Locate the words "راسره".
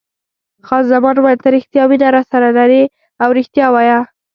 2.15-2.47